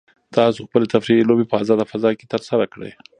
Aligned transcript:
تاسو 0.37 0.59
خپلې 0.67 0.87
تفریحي 0.95 1.27
لوبې 1.29 1.45
په 1.49 1.55
ازاده 1.63 1.85
فضا 1.91 2.11
کې 2.19 2.25
ترسره 2.33 2.65
کړئ. 2.73 2.91